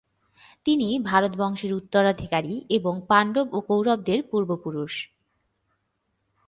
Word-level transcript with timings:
তিনি 0.65 0.99
ভারত 1.05 1.33
বংশের 1.37 1.71
উত্তরাধিকারী 1.73 2.53
এবং 2.69 2.93
পাণ্ডব 3.07 3.47
ও 3.53 3.59
কৌরবদের 3.61 4.19
পূর্বপুরুষ। 4.23 4.93